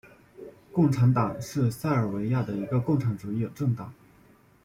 [0.71, 3.93] 共产党是塞尔维亚的一个共产主义政党。